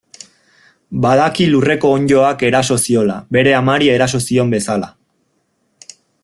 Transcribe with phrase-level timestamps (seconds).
[1.05, 4.91] Badaki lurreko onddoak eraso ziola, bere amari eraso zion bezala.